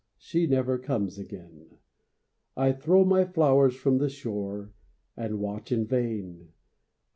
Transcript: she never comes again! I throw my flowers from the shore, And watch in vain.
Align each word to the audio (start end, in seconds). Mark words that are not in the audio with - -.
she 0.17 0.47
never 0.47 0.79
comes 0.79 1.19
again! 1.19 1.77
I 2.57 2.71
throw 2.71 3.05
my 3.05 3.23
flowers 3.23 3.75
from 3.75 3.99
the 3.99 4.09
shore, 4.09 4.71
And 5.15 5.39
watch 5.39 5.71
in 5.71 5.85
vain. 5.85 6.53